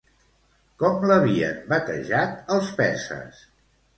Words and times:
Com 0.83 1.03
l'havien 1.11 1.59
batejat 1.75 2.51
els 2.57 2.71
perses? 2.79 3.45